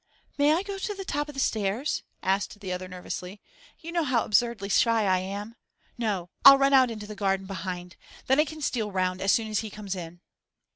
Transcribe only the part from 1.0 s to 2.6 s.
top of the stairs?' asked